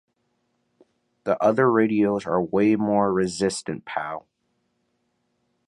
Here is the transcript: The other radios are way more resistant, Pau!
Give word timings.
The 1.25 1.37
other 1.43 1.71
radios 1.71 2.25
are 2.25 2.41
way 2.41 2.75
more 2.75 3.13
resistant, 3.13 3.85
Pau! 3.85 4.25